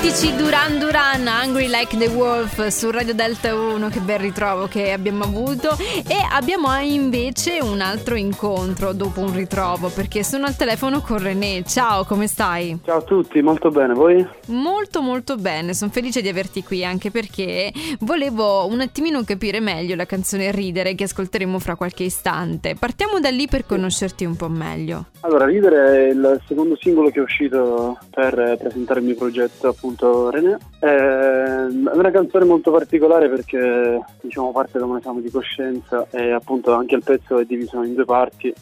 [0.00, 4.92] mitici Duran Duran, Hungry Like the Wolf su Radio Delta 1, che bel ritrovo che
[4.92, 5.70] abbiamo avuto
[6.06, 11.64] e abbiamo invece un altro incontro dopo un ritrovo perché sono al telefono con René.
[11.64, 12.78] Ciao, come stai?
[12.84, 14.24] Ciao a tutti, molto bene, voi?
[14.46, 19.96] Molto molto bene, sono felice di averti qui anche perché volevo un attimino capire meglio
[19.96, 22.76] la canzone Ridere che ascolteremo fra qualche istante.
[22.78, 25.06] Partiamo da lì per conoscerti un po' meglio.
[25.20, 29.86] Allora, Ridere è il secondo singolo che è uscito per presentare il mio progetto appunto
[30.30, 30.58] René.
[30.78, 36.72] È una canzone molto particolare perché diciamo parte da un esame di coscienza e appunto
[36.74, 38.52] anche il pezzo è diviso in due parti.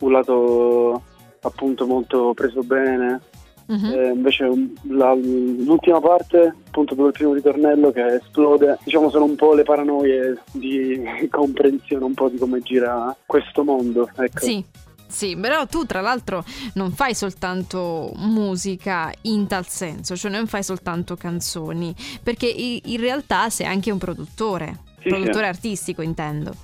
[0.00, 1.02] Un lato
[1.40, 3.20] appunto molto preso bene,
[3.66, 4.12] Uh-huh.
[4.12, 4.46] invece
[4.90, 9.62] la, l'ultima parte, appunto dove il primo ritornello che esplode, diciamo sono un po' le
[9.62, 14.10] paranoie di comprensione un po' di come gira questo mondo.
[14.16, 14.40] Ecco.
[14.44, 14.62] Sì.
[15.06, 16.44] Sì, però tu tra l'altro
[16.74, 23.48] non fai soltanto musica in tal senso, cioè non fai soltanto canzoni, perché in realtà
[23.50, 25.50] sei anche un produttore, sì, produttore sì.
[25.50, 26.54] artistico intendo.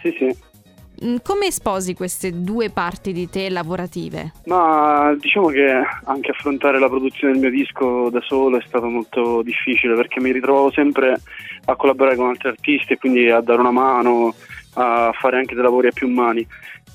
[0.00, 0.54] Sì, sì.
[1.04, 4.32] Mm, come sposi queste due parti di te lavorative?
[4.46, 9.42] Ma diciamo che anche affrontare la produzione del mio disco da solo è stato molto
[9.42, 11.20] difficile perché mi ritrovavo sempre
[11.66, 14.34] a collaborare con altri artisti e quindi a dare una mano,
[14.74, 16.46] a fare anche dei lavori a più mani.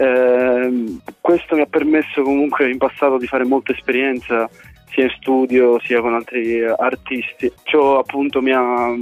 [0.01, 4.49] Eh, questo mi ha permesso comunque in passato di fare molta esperienza
[4.89, 7.51] sia in studio sia con altri artisti.
[7.61, 8.95] Ciò appunto mi ha,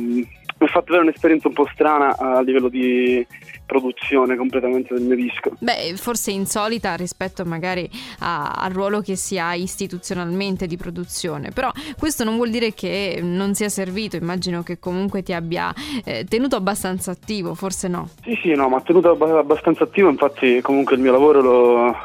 [0.60, 3.26] mi ha fatto avere un'esperienza un po' strana a livello di
[3.66, 5.52] produzione completamente del mio disco.
[5.60, 11.72] Beh, forse insolita rispetto magari a, al ruolo che si ha istituzionalmente di produzione, però
[11.98, 16.58] questo non vuol dire che non sia servito, immagino che comunque ti abbia eh, tenuto
[16.58, 18.10] abbastanza attivo, forse no?
[18.24, 21.96] Sì, sì, no, ma ha tenuto abbastanza attivo, infatti comunque il mio lavoro lo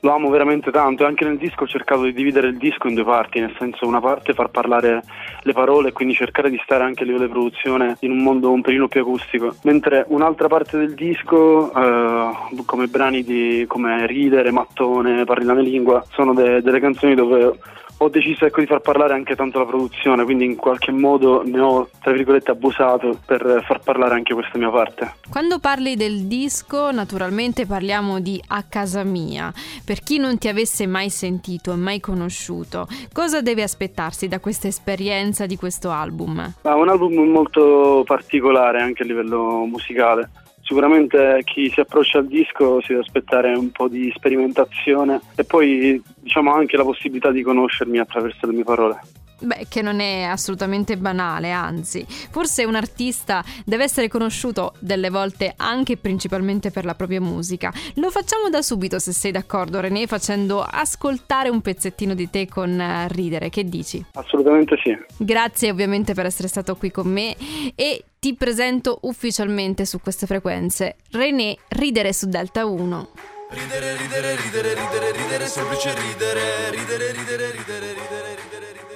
[0.00, 2.94] lo amo veramente tanto e anche nel disco ho cercato di dividere il disco in
[2.94, 5.02] due parti, nel senso una parte far parlare
[5.42, 8.50] le parole e quindi cercare di stare anche a livello di produzione in un mondo
[8.50, 12.30] un pelino più acustico, mentre un'altra parte del disco eh,
[12.64, 17.58] come brani di, come Ridere, Mattone, Parli la mia lingua sono de, delle canzoni dove
[18.02, 21.60] ho deciso ecco, di far parlare anche tanto la produzione, quindi in qualche modo ne
[21.60, 25.14] ho, tra virgolette, abusato per far parlare anche questa mia parte.
[25.30, 29.52] Quando parli del disco, naturalmente parliamo di A casa mia.
[29.84, 34.68] Per chi non ti avesse mai sentito e mai conosciuto, cosa deve aspettarsi da questa
[34.68, 36.54] esperienza di questo album?
[36.62, 40.30] Ah, un album molto particolare anche a livello musicale
[40.72, 46.02] Sicuramente chi si approccia al disco si deve aspettare un po' di sperimentazione e poi
[46.18, 48.98] diciamo anche la possibilità di conoscermi attraverso le mie parole.
[49.42, 55.52] Beh, che non è assolutamente banale, anzi, forse un artista deve essere conosciuto delle volte
[55.56, 57.72] anche e principalmente per la propria musica.
[57.94, 62.80] Lo facciamo da subito, se sei d'accordo, René, facendo ascoltare un pezzettino di te con
[62.80, 63.50] eh, Ridere.
[63.50, 64.04] Che dici?
[64.12, 64.96] Assolutamente sì.
[65.16, 67.34] Grazie ovviamente per essere stato qui con me
[67.74, 70.96] e ti presento ufficialmente su queste frequenze.
[71.10, 73.08] René, Ridere su Delta 1.
[73.50, 78.91] Ridere, ridere, ridere, ridere, ridere, semplice ridere, ridere, ridere, ridere, ridere.